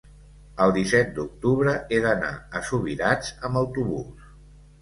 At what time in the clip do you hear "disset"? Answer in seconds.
0.77-1.11